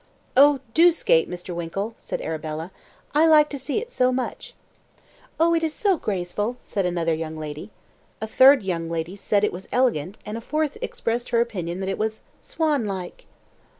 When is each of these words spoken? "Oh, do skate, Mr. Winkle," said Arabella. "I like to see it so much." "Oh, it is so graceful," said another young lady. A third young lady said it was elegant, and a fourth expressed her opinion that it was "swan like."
"Oh, 0.35 0.61
do 0.73 0.91
skate, 0.91 1.29
Mr. 1.29 1.53
Winkle," 1.53 1.93
said 1.99 2.21
Arabella. 2.23 2.71
"I 3.13 3.27
like 3.27 3.49
to 3.49 3.59
see 3.59 3.77
it 3.77 3.91
so 3.91 4.11
much." 4.11 4.55
"Oh, 5.39 5.53
it 5.53 5.61
is 5.61 5.75
so 5.75 5.95
graceful," 5.95 6.57
said 6.63 6.87
another 6.87 7.13
young 7.13 7.37
lady. 7.37 7.69
A 8.19 8.25
third 8.25 8.63
young 8.63 8.89
lady 8.89 9.15
said 9.15 9.43
it 9.43 9.53
was 9.53 9.69
elegant, 9.71 10.17
and 10.25 10.39
a 10.39 10.41
fourth 10.41 10.75
expressed 10.81 11.29
her 11.29 11.39
opinion 11.39 11.81
that 11.81 11.87
it 11.89 11.99
was 11.99 12.23
"swan 12.41 12.87
like." 12.87 13.27